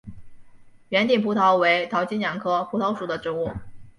[0.89, 3.51] 圆顶蒲桃为桃金娘科蒲桃属的植物。